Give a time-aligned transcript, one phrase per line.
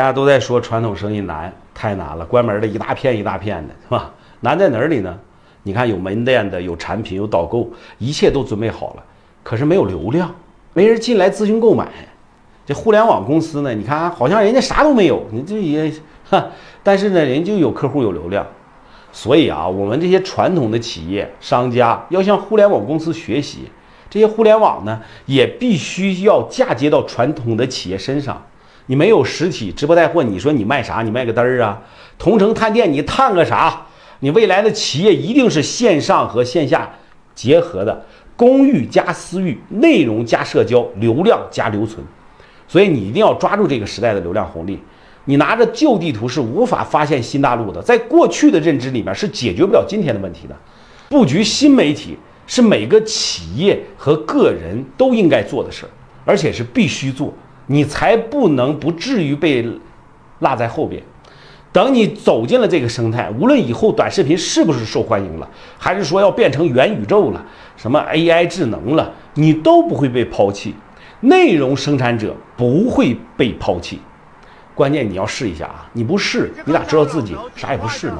[0.00, 4.10] 大家都在说传统生意难，太难了，关门的一大片一大片的，是吧？
[4.40, 5.14] 难在哪里呢？
[5.62, 9.02] 你看有门店的，有产品，有导购，一切都准备好了，
[9.42, 10.34] 可是没有流量，
[10.72, 11.86] 没人进来咨询购买。
[12.64, 15.92] 这互联网公司呢，你看好像人家啥都没有，你这也
[16.24, 16.46] 哈，
[16.82, 18.46] 但是呢，人就有客户有流量。
[19.12, 23.70] 所以啊，我们这些传统的企业商家要向互联网公司学习，
[24.08, 28.42] 这些互联网呢，也必须要嫁接到传统的企业身上。
[28.90, 31.00] 你没有实体直播带货，你说你卖啥？
[31.02, 31.80] 你卖个嘚儿啊？
[32.18, 33.86] 同城探店，你探个啥？
[34.18, 36.90] 你未来的企业一定是线上和线下
[37.32, 42.04] 结合的，公域加私域，内容加社交，流量加留存。
[42.66, 44.76] 所以你一定要抓住这个时代的流量红利。
[45.26, 50.56] 你拿着旧地图是无法发现新大陆的，在过去的认知里面是解决不了今天的问题的。
[51.08, 55.90] 布局新媒体是每个企业和个人都应该做的事儿，
[56.24, 57.32] 而且是必须做，
[57.72, 59.64] 你才不能不至于被
[60.40, 61.00] 落在后边。
[61.72, 67.46] 等你走进了这个生态，无论以后短视频是不是受欢迎了，还是说要变成元宇宙了，
[67.76, 70.74] 什么 AI 智能了，你都不会被抛弃。
[71.20, 74.00] 内容生产者不会被抛弃，
[74.74, 75.88] 关键你要试一下啊！
[75.92, 78.18] 你不试，你咋知道自己啥也不是呢？